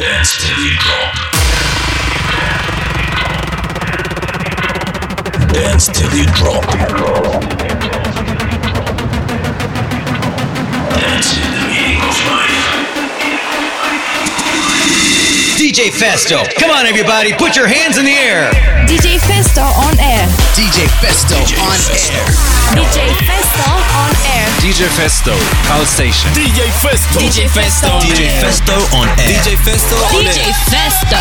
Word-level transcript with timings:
Dance 0.00 0.32
till 0.40 0.56
drop. 0.80 1.12
Dance 5.52 5.88
till 5.88 6.14
you 6.16 6.24
drop. 6.32 6.64
Dance 10.96 11.36
in 11.36 11.52
the 11.52 11.60
meaning 11.68 12.00
of 12.00 12.16
life. 12.32 12.64
DJ 15.60 15.90
Festo. 15.92 16.48
Come 16.58 16.70
on, 16.70 16.86
everybody, 16.86 17.34
put 17.34 17.54
your 17.54 17.66
hands 17.66 17.98
in 17.98 18.06
the 18.06 18.12
air. 18.12 18.50
DJ 18.88 19.18
Festo 19.18 19.68
on 19.84 20.00
air. 20.00 20.26
DJ 20.56 20.88
Festo 21.04 21.36
on 21.60 21.76
air. 21.76 22.40
DJ 22.72 23.12
Festo 23.28 23.68
on 24.00 24.08
air. 24.08 24.08
DJ 24.08 24.08
Festo, 24.08 24.09
House 24.60 25.88
Station. 25.88 26.30
DJ 26.34 26.70
Festo. 26.70 27.18
DJ 27.18 27.48
Festo 27.48 27.98
DJ. 28.00 28.28
Festo 28.42 28.74
on 28.94 29.08
air. 29.18 29.42
DJ 29.42 29.56
Festo 29.56 29.96
on 29.96 30.22
DJ 30.22 30.36
air. 30.36 30.54
Festo. 30.68 31.16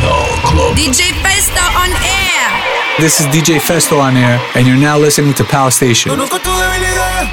No 0.00 0.48
club. 0.48 0.76
DJ 0.76 1.12
Festo 1.24 1.60
on 1.74 1.90
air. 1.90 3.00
This 3.00 3.18
is 3.18 3.26
DJ 3.26 3.58
Festo 3.58 3.98
on 3.98 4.16
air, 4.16 4.40
and 4.54 4.64
you're 4.64 4.78
now 4.78 4.96
listening 4.96 5.34
to 5.34 5.44
Pal 5.44 5.72
Station. 5.72 6.12
Conozco 6.12 6.38
tu 6.38 6.50
debilidad. 6.50 7.26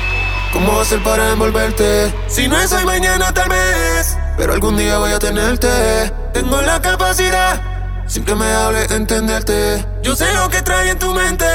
¿Cómo 0.52 0.81
hacer 0.81 0.99
para 1.04 1.30
envolverte? 1.30 2.12
Si 2.27 2.48
no 2.48 2.59
es 2.59 2.73
hoy, 2.73 2.84
mañana 2.84 3.32
tal 3.32 3.49
vez. 3.49 4.18
Pero 4.35 4.54
algún 4.54 4.77
día 4.77 4.98
voy 4.98 5.12
a 5.12 5.20
tenerte. 5.20 6.12
Tengo 6.34 6.59
la 6.63 6.82
capacidad. 6.82 7.62
Sin 8.07 8.26
que 8.26 8.34
me 8.34 8.52
hable, 8.52 8.85
entenderte. 8.85 9.85
Yo 10.02 10.16
sé 10.16 10.34
lo 10.34 10.49
que 10.49 10.63
trae 10.63 10.90
en 10.90 10.98
tu 10.98 11.13
mente. 11.13 11.45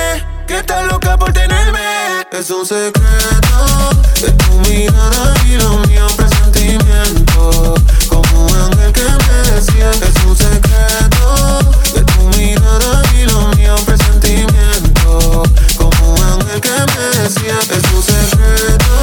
Que 0.49 0.57
estás 0.57 0.83
loca 0.91 1.15
por 1.19 1.31
tenerme. 1.31 2.25
Es 2.33 2.49
un 2.49 2.65
secreto 2.65 3.91
de 4.23 4.31
tu 4.33 4.53
mirada 4.61 5.35
y 5.47 5.59
lo 5.59 5.77
mío 5.87 6.07
presentimiento. 6.17 7.75
Como 8.09 8.47
un 8.47 8.55
ángel 8.57 8.91
que 8.95 9.03
me 9.03 9.51
decía. 9.53 9.91
Es 9.91 10.25
un 10.25 10.35
secreto 10.35 11.59
de 11.93 12.03
tu 12.03 12.23
mirada 12.39 13.03
y 13.15 13.27
lo 13.27 13.49
mío 13.57 13.75
presentimiento. 13.85 15.43
Como 15.77 16.15
un 16.15 16.23
ángel 16.23 16.61
que 16.63 16.71
me 16.71 17.23
decía. 17.23 17.59
Es 17.69 17.85
un 17.93 18.03
secreto 18.03 18.95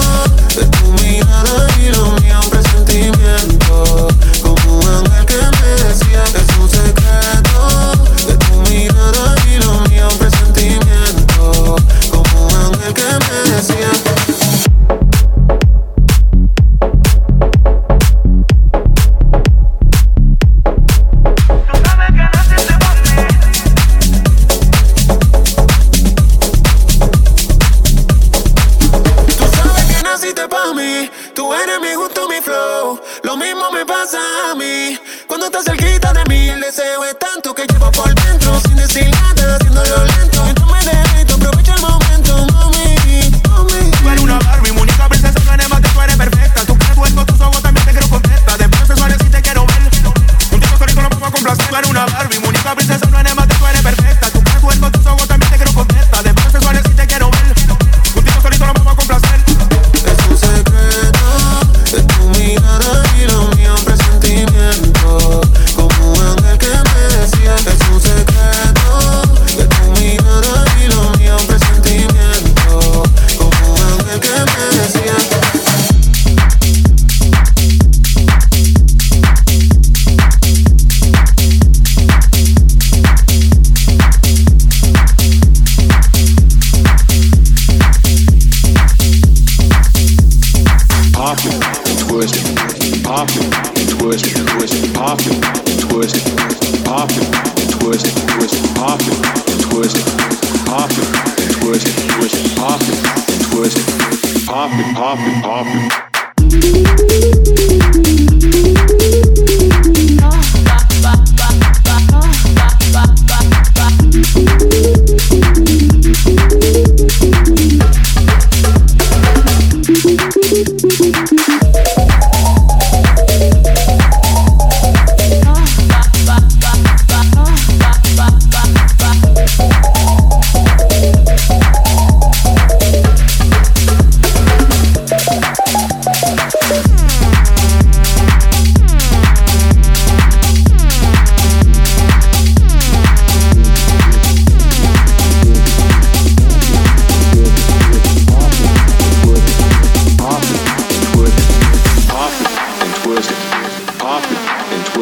de 0.55 0.65
tu 0.65 0.85
mirada 1.03 1.67
y 1.79 1.89
lo 1.91 2.11
mío 2.21 2.24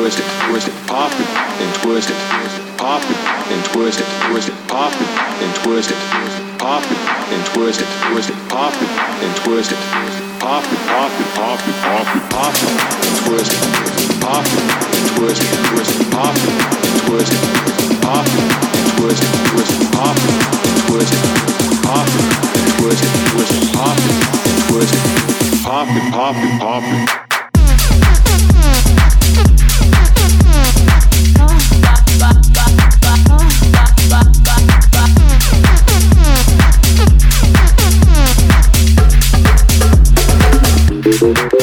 twist 0.04 0.20
it, 0.20 0.28
twist 0.52 0.68
it, 0.68 0.76
pop 0.86 1.12
it 1.16 1.30
and 1.64 1.72
twist 1.80 2.10
it, 2.12 2.20
pop 2.76 3.00
it 3.00 3.16
and 3.56 3.64
twist 3.72 4.02
it, 4.02 4.08
twist 4.28 4.50
it, 4.50 4.56
pop 4.68 4.92
it 4.92 5.08
and 5.40 5.56
twist 5.64 5.92
it, 5.92 6.00
pop 6.60 6.84
it 6.84 7.00
and 7.32 7.40
twist 7.56 7.80
it, 7.80 7.88
twist 8.12 8.30
it, 8.30 8.36
pop 8.52 8.76
it 8.84 8.90
and 9.24 9.32
twist 9.48 9.72
it, 9.72 9.80
pop 10.44 10.60
it, 10.60 10.80
pop 10.92 11.08
it, 11.08 11.28
pop 11.40 11.56
it, 11.56 11.76
pop 11.88 12.04
it, 12.04 12.24
pop 12.36 12.52
it 12.52 12.76
and 13.00 13.16
twist 13.24 13.56
it, 13.56 14.20
pop 14.20 14.44
it 14.44 14.60
and 14.92 15.08
twist 15.16 15.40
it, 15.40 15.72
twist 15.72 15.96
it, 15.96 16.12
pop 16.12 16.36
it 16.36 16.52
and 16.52 17.00
twist 17.08 17.32
it, 17.32 18.04
pop 18.04 18.28
it 18.28 18.44
and 18.76 18.88
twist 19.00 19.24
it, 19.24 19.32
twist 19.56 19.72
it, 19.72 19.88
pop 19.96 20.20
it 20.20 20.36
and 20.68 20.84
twist 20.84 21.16
it, 21.16 21.24
pop 21.80 22.08
it 22.12 22.28
and 22.60 22.72
twist 22.76 23.08
it, 23.08 23.14
twist 23.32 23.56
it, 23.56 23.72
pop 23.72 23.96
it 24.04 24.20
and 24.52 24.60
twist 24.68 24.96
it, 25.00 25.64
pop 25.64 25.88
it, 25.88 26.06
pop 26.12 26.36
it, 26.36 26.60
pop 26.60 26.84
it. 26.84 27.33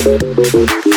Pop 0.02 0.89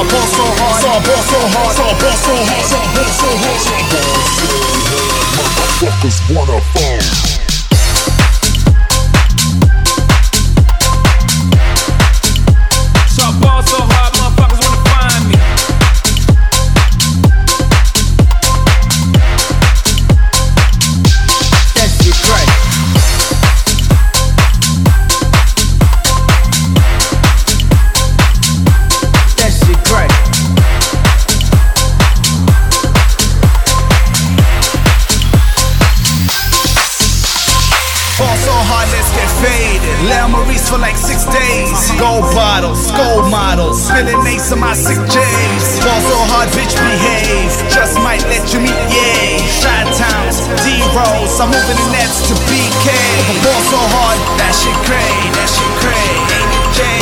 Saw 0.00 0.08
ball 0.08 0.26
so 0.32 0.44
hard. 0.56 0.80
Saw 0.80 0.96
ball 1.04 1.22
so 1.28 1.38
hard. 1.52 1.76
Saw 1.76 1.92
ball 2.00 2.16
so 2.16 2.32
hard. 2.32 2.64
Saw 2.64 2.80
ball 2.96 3.12
so 3.20 3.28
hard. 3.36 3.60
Saw 3.60 3.76
a 3.76 3.92
ball 3.92 4.16
so 4.32 4.48
hard. 4.48 5.10
Motherfuckers 5.36 6.18
wanna 6.34 6.60
phone. 6.72 7.49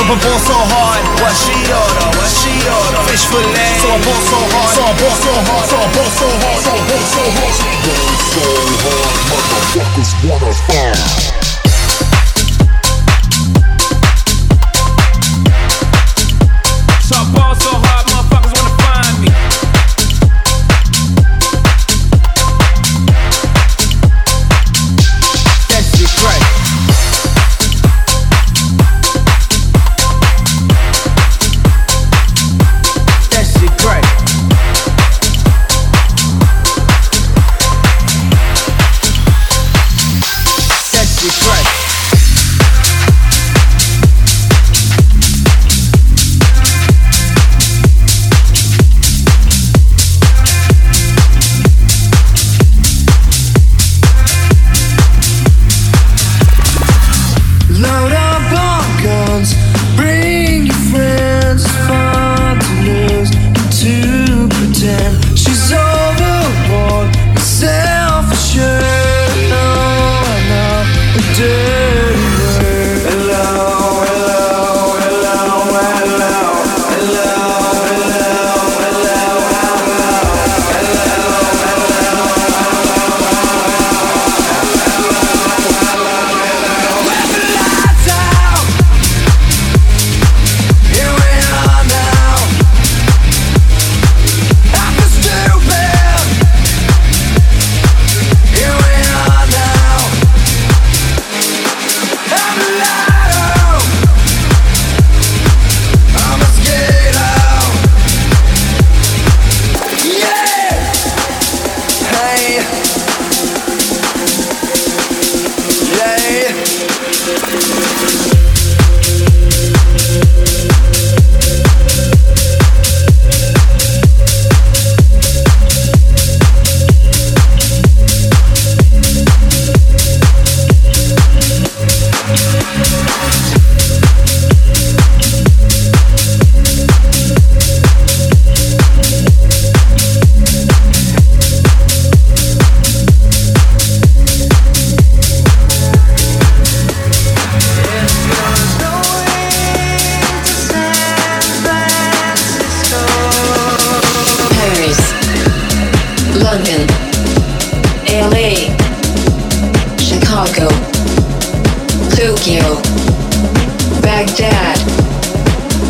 I 0.09 0.17
bought 0.17 0.41
so 0.41 0.57
hard. 0.57 1.05
What 1.21 1.37
she 1.37 1.53
order? 1.69 2.09
What 2.17 2.33
she 2.33 2.49
order? 2.65 3.03
Fish 3.13 3.29
fillet. 3.29 3.77
So 3.77 3.93
I 3.93 4.01
bought 4.01 4.25
so 4.25 4.41
hard. 4.41 4.73
So 4.73 4.81
I 4.81 4.97
bought 4.97 5.21
so 5.21 5.33
hard. 5.37 5.69
So 5.69 5.77
I 5.77 5.85
bought 5.93 6.13
so 6.17 6.29
hard. 6.33 6.61
So 6.65 6.71
I 6.73 6.81
bought 6.89 7.09
so 7.13 7.25
hard. 7.29 7.53
So 7.53 7.69
I 7.69 7.77
bought 7.85 8.17
so 8.33 8.45
hard. 8.89 9.13
Motherfuckers 9.29 10.13
wanna 10.25 10.53
fall. 10.65 11.48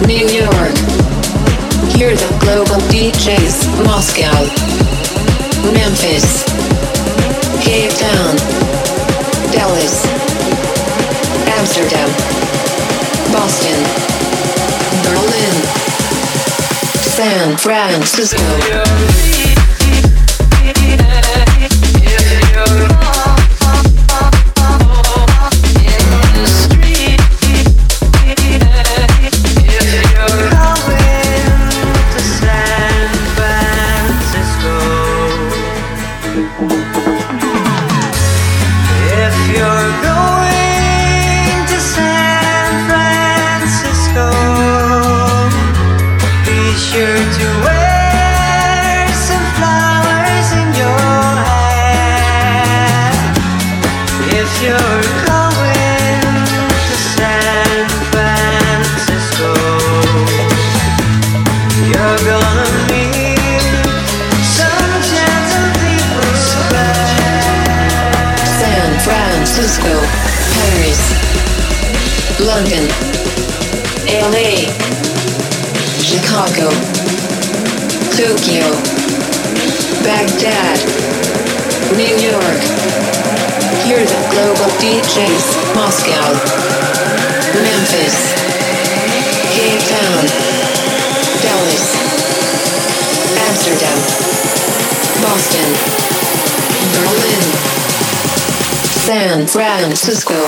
New 0.07 0.26
York. 0.28 0.75
Here 1.97 2.14
the 2.14 2.28
global 2.40 2.78
DJs, 2.88 3.67
Moscow, 3.85 4.31
Memphis, 5.73 6.45
Cape 7.62 7.90
Town, 7.97 8.37
Dallas, 9.52 10.07
Amsterdam, 11.59 12.09
Boston, 13.33 13.78
Berlin, 15.02 15.55
San 17.02 17.57
Francisco. 17.57 18.38
Chicago, 76.38 76.71
Tokyo, 78.14 78.71
Baghdad, 80.07 80.78
New 81.99 82.14
York. 82.14 82.62
Hear 83.83 84.07
the 84.07 84.23
global 84.30 84.71
DJs, 84.78 85.75
Moscow, 85.75 86.30
Memphis, 87.59 88.38
Cape 89.50 89.83
Town, 89.83 90.23
Dallas, 91.42 91.99
Amsterdam, 93.49 93.99
Boston, 95.21 95.68
Berlin, 96.95 97.47
San 99.02 99.42
Francisco. 99.49 100.38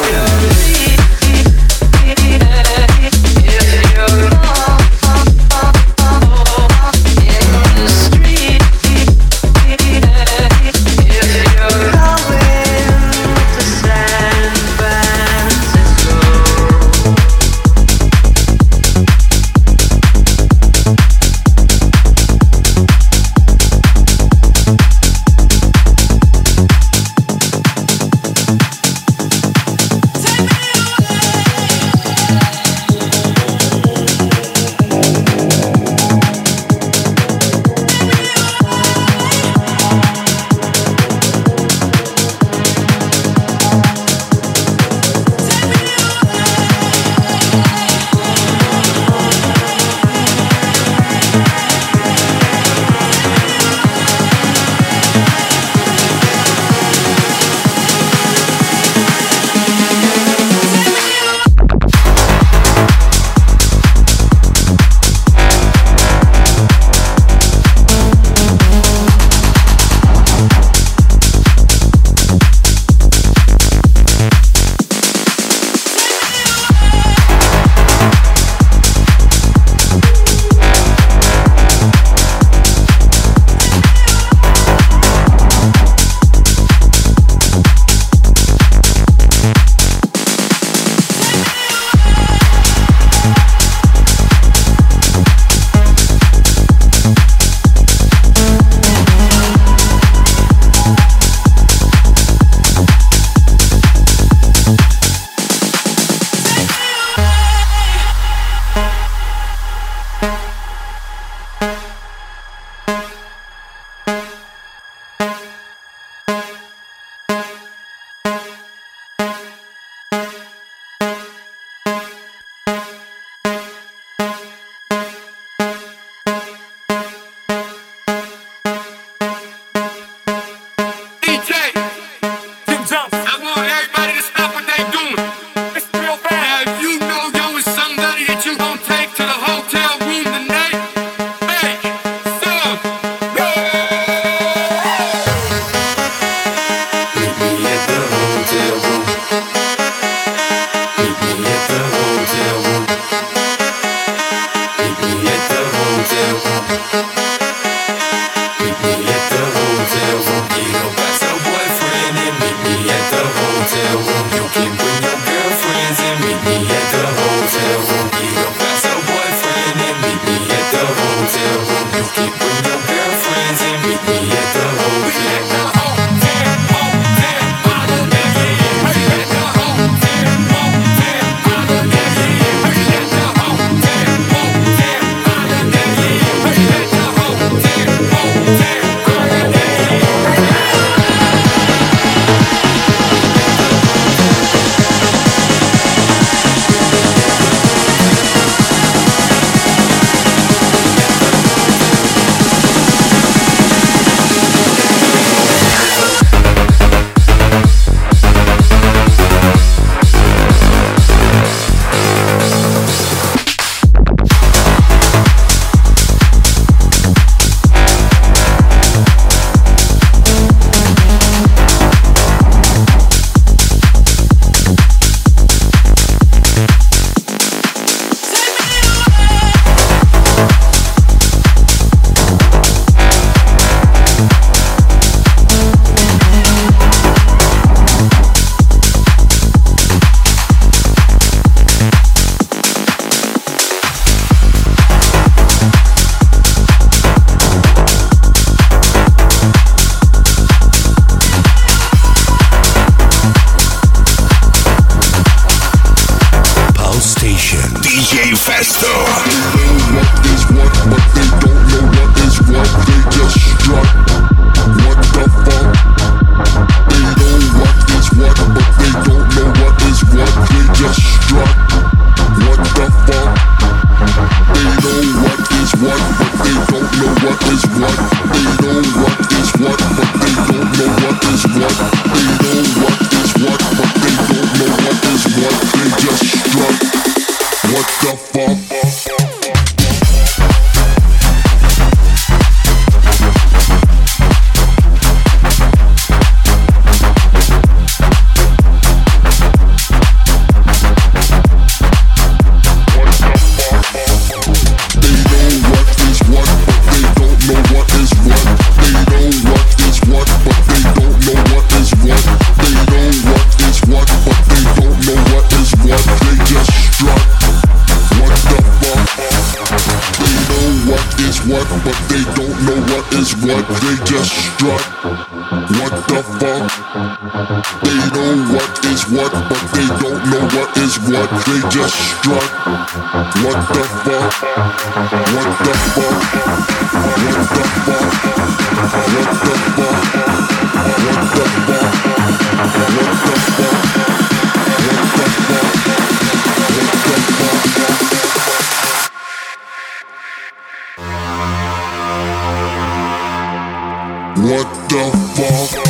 What 354.50 354.66
the 354.88 355.12
fuck? 355.36 355.89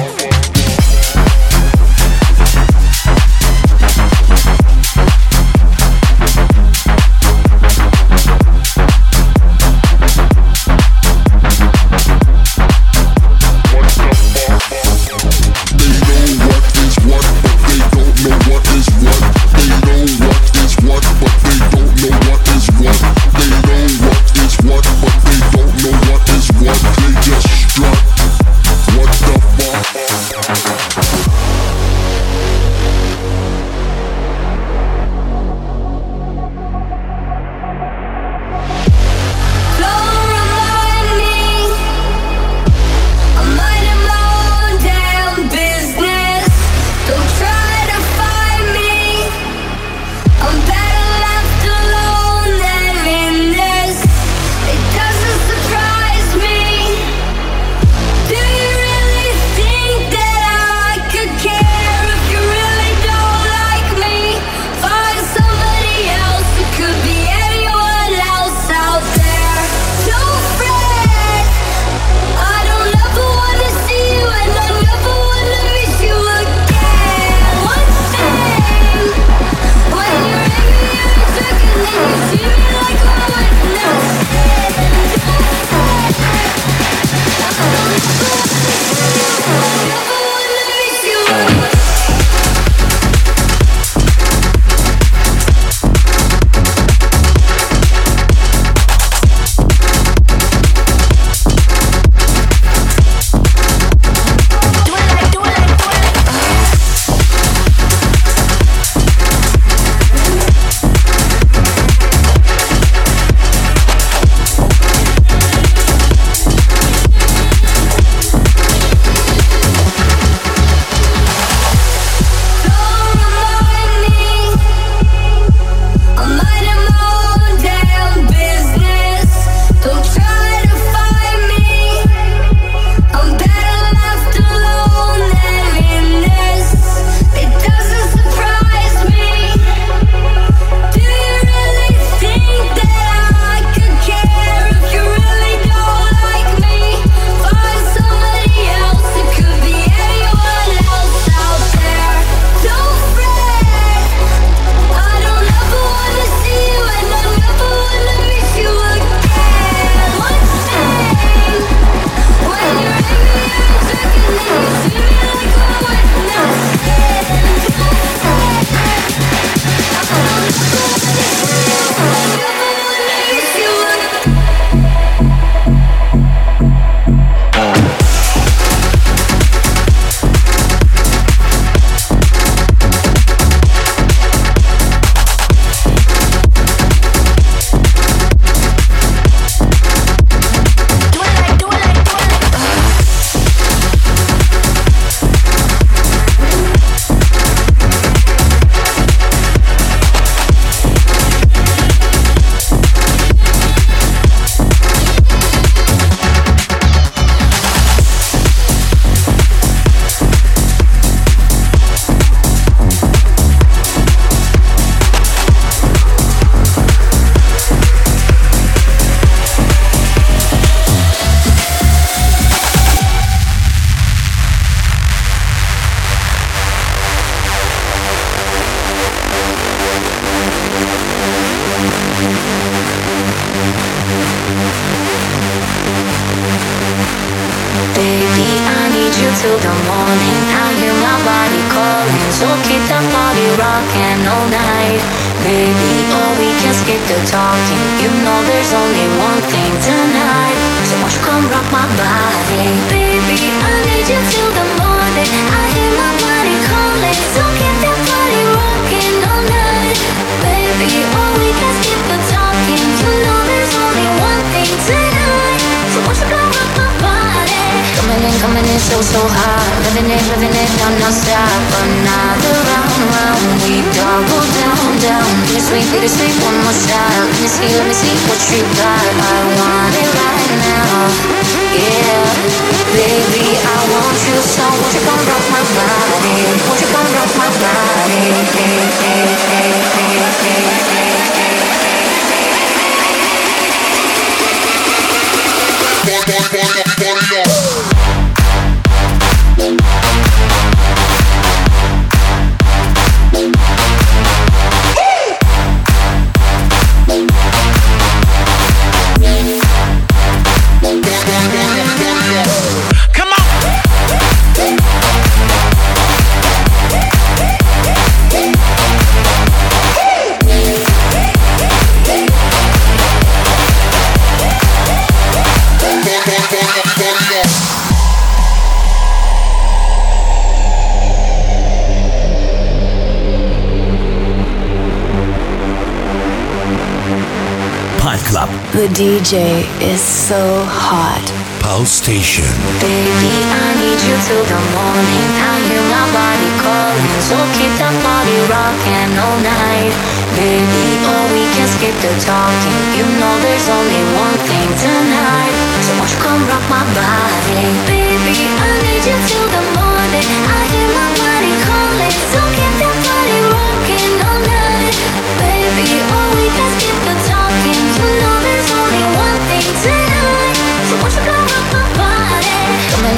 The 338.80 338.88
DJ 338.96 339.60
is 339.76 340.00
so 340.00 340.40
hot. 340.64 341.20
Pulse 341.60 342.00
Station. 342.00 342.48
Baby, 342.80 343.28
I 343.44 343.76
need 343.76 344.00
you 344.00 344.16
till 344.24 344.40
the 344.40 344.56
morning. 344.72 345.28
I 345.36 345.52
hear 345.68 345.84
my 345.84 346.06
body 346.16 346.48
calling, 346.64 347.12
so 347.20 347.36
keep 347.60 347.68
the 347.76 347.92
party 348.00 348.40
rocking 348.48 349.12
all 349.20 349.36
night. 349.44 349.92
Baby, 350.32 350.96
oh, 351.12 351.28
we 351.28 351.44
can 351.52 351.68
skip 351.76 351.92
the 352.00 352.08
talking. 352.24 352.80
You 352.96 353.04
know 353.20 353.34
there's 353.44 353.68
only 353.68 354.00
one 354.16 354.38
thing 354.48 354.68
tonight. 354.80 355.52
So 355.84 356.00
won't 356.00 356.08
you 356.08 356.20
come 356.24 356.40
rock 356.48 356.64
my 356.72 356.80
body? 356.96 357.60
Baby, 357.84 358.48
I 358.48 358.80
need 358.80 359.04
you 359.04 359.18
till 359.28 359.44
the 359.60 359.64
morning. 359.76 360.24
I 360.24 360.60
hear 360.72 360.88
my 360.88 361.08
body 361.20 361.52
calling, 361.68 362.16
so 362.32 362.40
keep 362.56 362.72
the 362.80 362.88
party 362.88 363.38
rocking 363.44 364.12
all 364.24 364.40
night. 364.40 364.96
Baby, 365.36 366.00
oh, 366.00 366.32
we 366.32 366.48
can 366.48 366.68
skip 366.80 367.09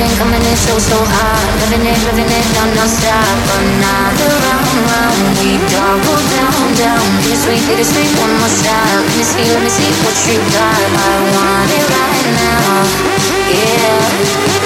Coming 0.03 0.11
in, 0.11 0.19
coming 0.19 0.51
in 0.51 0.57
so, 0.59 0.75
so 0.83 0.99
hot. 0.99 1.47
Living 1.63 1.87
it, 1.87 1.95
living 2.03 2.27
it, 2.27 2.47
no, 2.59 2.67
no 2.75 2.85
stop. 2.91 3.39
Another 3.55 4.35
round, 4.43 4.75
round. 4.91 5.23
We 5.39 5.63
double 5.71 6.19
down, 6.35 6.67
down. 6.75 7.07
Bittersweet, 7.23 7.63
bittersweet, 7.71 8.11
one 8.19 8.35
more 8.35 8.51
shot. 8.51 8.99
Let 8.99 9.15
me 9.15 9.23
see, 9.23 9.47
let 9.47 9.63
me 9.63 9.71
see 9.71 9.87
what 10.03 10.19
you 10.27 10.43
got. 10.59 10.75
I 10.75 11.13
want 11.39 11.71
it 11.71 11.87
right 11.87 12.27
now. 12.35 12.83
Yeah, 13.47 14.03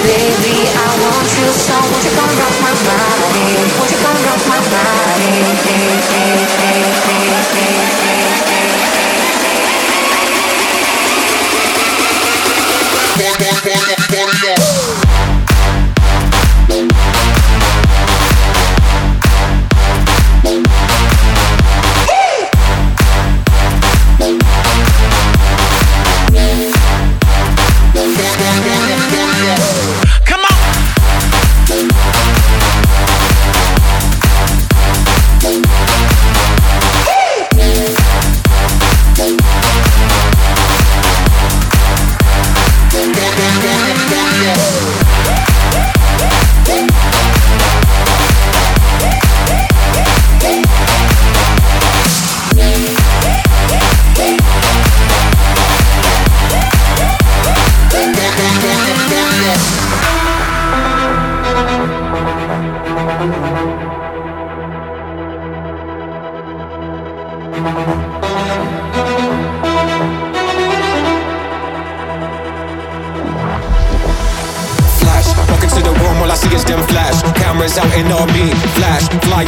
baby, 0.09 0.57
I 0.73 0.87
want 1.05 1.29
you 1.37 1.53
so. 1.53 1.77
Won't 1.85 2.01
you 2.01 2.17
come 2.17 2.33
rock 2.33 2.55
my 2.57 2.73
body? 2.81 3.61
Won't 3.77 3.93
you 3.93 3.99
come 4.01 4.17
rock 4.25 4.41
my 4.49 4.57
body? 4.73 5.37
Hey, 5.69 6.01
hey, 6.09 6.17
hey, 6.17 6.41
hey, 6.49 6.81
hey, 6.97 7.29
hey, 7.45 7.77
hey. 7.93 8.27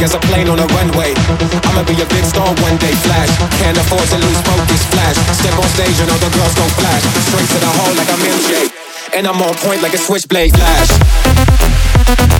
As 0.02 0.14
a 0.14 0.20
plane 0.20 0.48
on 0.48 0.58
a 0.58 0.66
runway. 0.76 1.12
I'ma 1.68 1.84
be 1.84 1.94
a 2.00 2.06
big 2.06 2.24
star 2.24 2.48
one 2.64 2.76
day, 2.78 2.92
flash. 3.04 3.30
Can't 3.60 3.76
afford 3.76 4.06
to 4.08 4.16
lose 4.16 4.40
focus, 4.42 4.84
flash. 4.92 5.16
Step 5.36 5.56
on 5.56 5.68
stage 5.76 6.00
and 6.00 6.10
all 6.10 6.18
the 6.18 6.30
girls 6.36 6.54
go 6.54 6.64
flash. 6.80 7.04
Straight 7.28 7.48
to 7.48 7.58
the 7.60 7.70
hole 7.78 7.94
like 7.96 8.08
I'm 8.08 8.20
MJ. 8.20 8.72
And 9.14 9.26
I'm 9.26 9.40
on 9.42 9.54
point 9.56 9.82
like 9.82 9.94
a 9.94 9.98
switchblade, 9.98 10.52
flash. 10.56 10.88
Flash, 10.88 12.39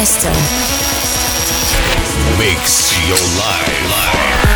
Festo. 0.00 0.30
Mix 2.38 2.90
your 3.06 3.18
life. 3.36 4.49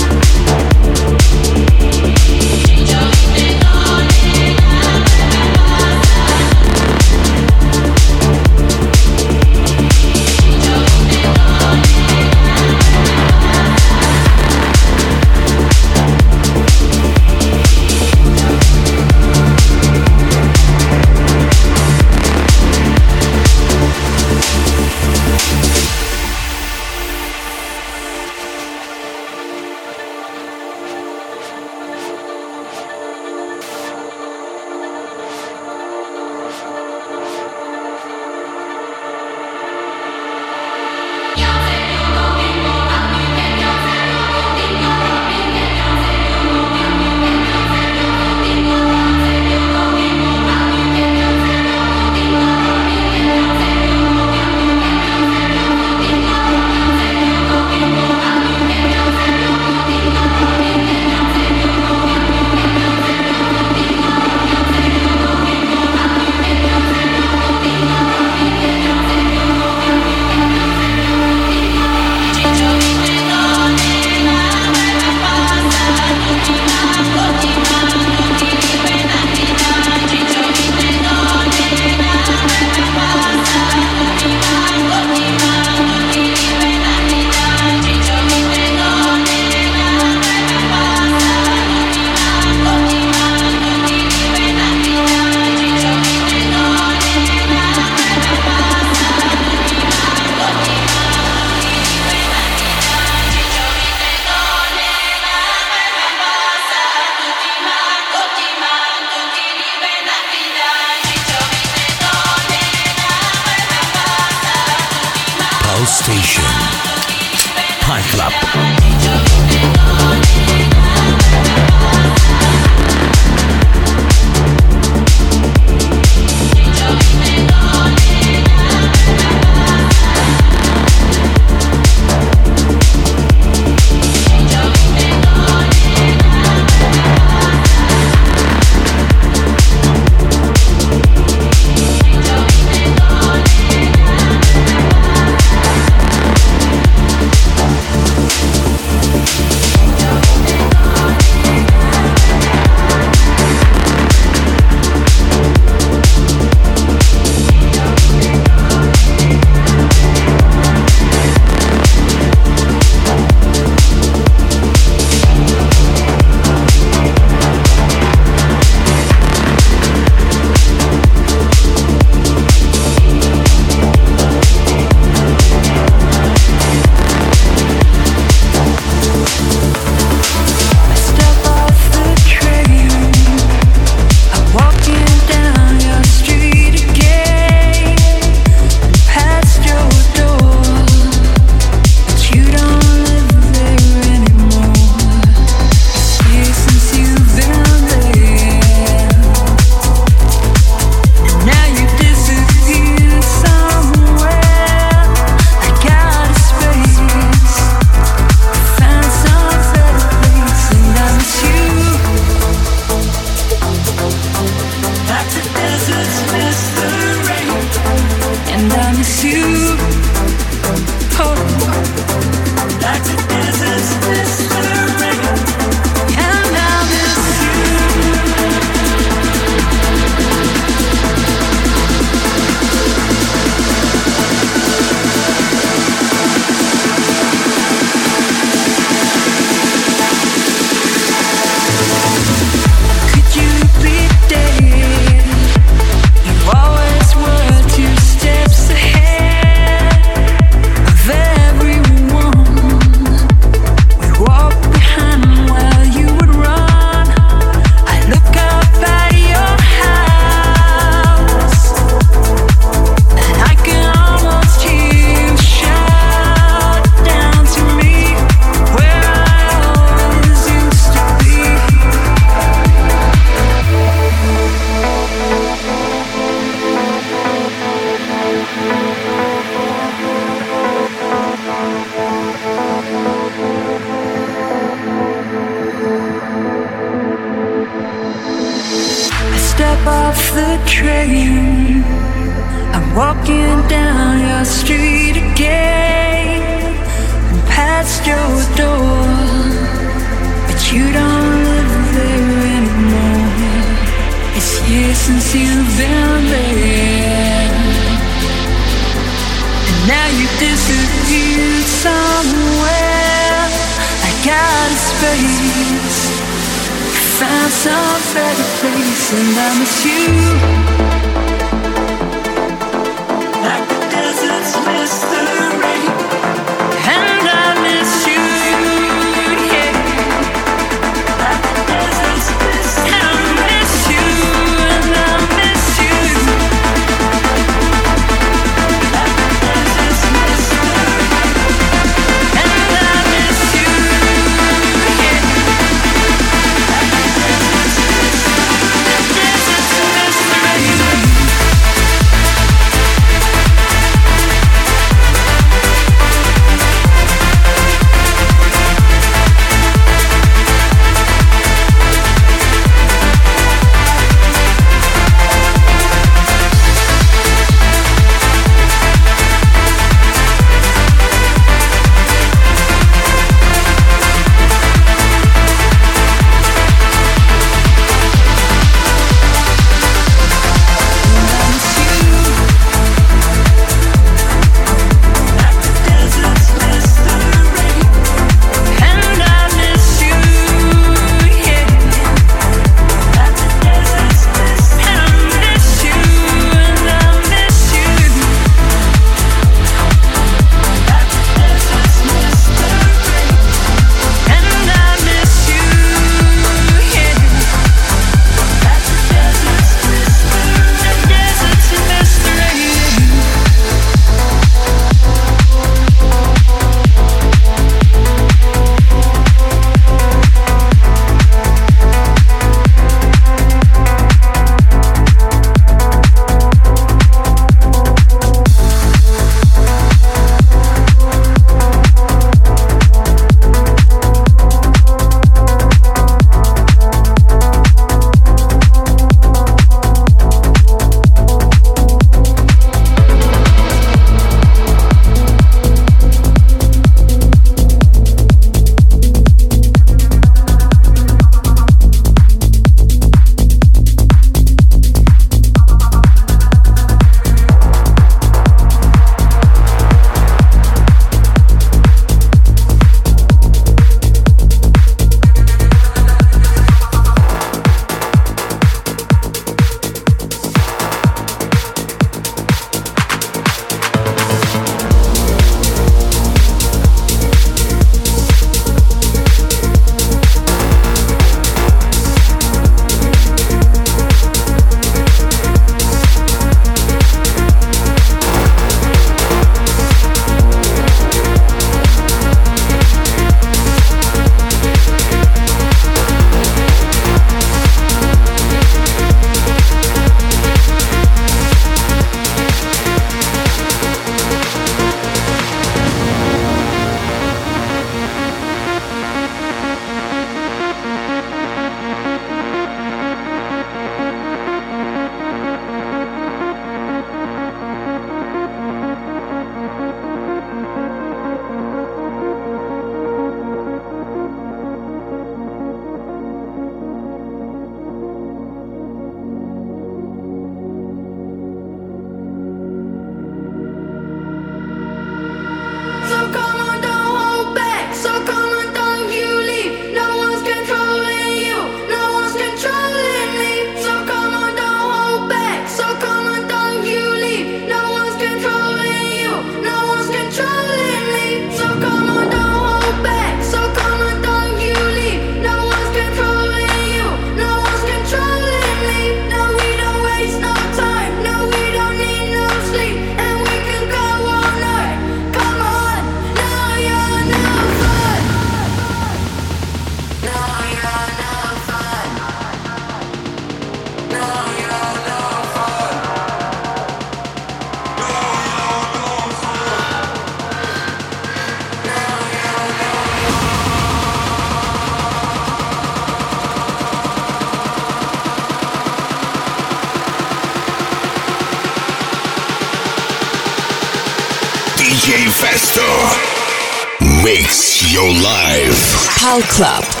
Mix 597.33 597.93
your 597.93 598.09
life. 598.09 599.07
Pal 599.17 599.41
Club. 599.43 600.00